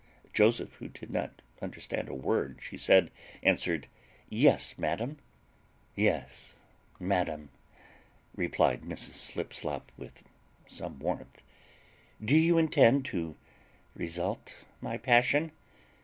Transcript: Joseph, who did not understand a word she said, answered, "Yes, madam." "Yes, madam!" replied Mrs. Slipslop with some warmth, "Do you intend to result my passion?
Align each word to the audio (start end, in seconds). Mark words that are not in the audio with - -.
Joseph, 0.33 0.73
who 0.77 0.87
did 0.87 1.11
not 1.11 1.43
understand 1.61 2.09
a 2.09 2.15
word 2.15 2.57
she 2.59 2.75
said, 2.75 3.11
answered, 3.43 3.85
"Yes, 4.29 4.75
madam." 4.79 5.19
"Yes, 5.95 6.55
madam!" 6.99 7.51
replied 8.35 8.81
Mrs. 8.81 9.13
Slipslop 9.13 9.91
with 9.97 10.23
some 10.67 10.97
warmth, 10.97 11.43
"Do 12.19 12.35
you 12.35 12.57
intend 12.57 13.05
to 13.13 13.35
result 13.93 14.57
my 14.81 14.97
passion? 14.97 15.51